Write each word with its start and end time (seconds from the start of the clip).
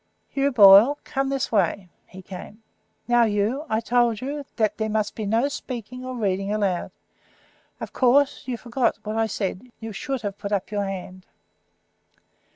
"Hugh 0.29 0.51
Boyle, 0.51 0.97
come 1.03 1.29
this 1.29 1.51
way." 1.51 1.87
He 2.07 2.23
came. 2.23 2.63
"Now, 3.07 3.25
Hugh, 3.25 3.65
I 3.69 3.79
told 3.79 4.19
you 4.19 4.45
that 4.55 4.77
there 4.79 4.89
must 4.89 5.13
be 5.13 5.27
no 5.27 5.47
speaking 5.47 6.03
or 6.03 6.15
reading 6.17 6.51
aloud. 6.51 6.89
Of 7.79 7.93
course 7.93 8.47
you 8.47 8.57
forgot 8.57 8.97
what 9.03 9.15
I 9.15 9.27
said; 9.27 9.69
you 9.79 9.91
should 9.93 10.23
have 10.23 10.39
put 10.39 10.51
up 10.51 10.71
your 10.71 10.85
hand." 10.85 11.27